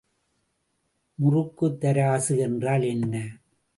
முறுக்குத்தராசு 1.19 2.37
என்றால் 2.39 2.83
என்ன? 2.83 3.15